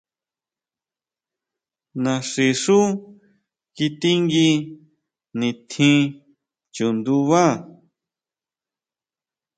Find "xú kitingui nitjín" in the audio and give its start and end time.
2.61-5.99